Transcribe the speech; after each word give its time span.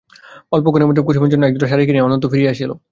অল্পক্ষণের 0.51 0.87
মধ্যে 0.89 1.03
কুসুমের 1.07 1.31
জন্য 1.33 1.43
একজোড়া 1.45 1.69
শাড়ি 1.71 1.83
কিনিয়া 1.87 2.05
অনন্ত 2.07 2.23
ফিরিয়া 2.31 2.51
আসিল। 2.51 2.71